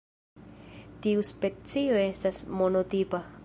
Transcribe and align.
Tiu 1.03 1.25
specio 1.29 2.01
estas 2.07 2.43
monotipa. 2.63 3.25